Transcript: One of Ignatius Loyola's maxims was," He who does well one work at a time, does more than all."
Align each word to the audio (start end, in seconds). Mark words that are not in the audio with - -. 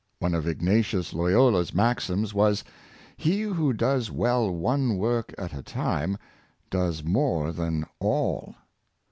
One 0.17 0.33
of 0.33 0.47
Ignatius 0.47 1.13
Loyola's 1.13 1.75
maxims 1.75 2.33
was," 2.33 2.63
He 3.25 3.41
who 3.41 3.71
does 3.71 4.09
well 4.09 4.49
one 4.49 4.97
work 4.97 5.31
at 5.37 5.53
a 5.53 5.61
time, 5.61 6.17
does 6.71 7.03
more 7.03 7.51
than 7.51 7.85
all." 7.99 8.55